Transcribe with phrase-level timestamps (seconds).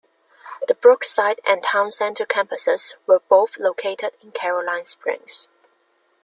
[0.67, 5.47] The Brookside and Town Centre campuses were both located in Caroline Springs.